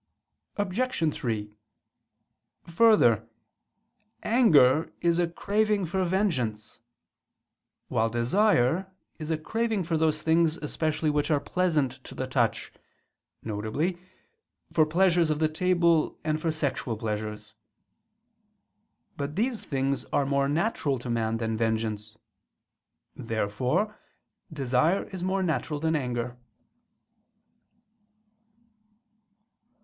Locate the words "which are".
11.11-11.39